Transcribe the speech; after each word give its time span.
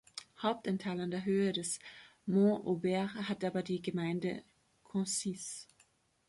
Hauptanteil 0.41 0.99
an 0.99 1.11
der 1.11 1.25
Höhe 1.25 1.53
des 1.53 1.77
Mont 2.25 2.65
Aubert 2.65 3.13
hat 3.29 3.43
aber 3.43 3.61
die 3.61 3.83
Gemeinde 3.83 4.43
Concise. 4.83 5.67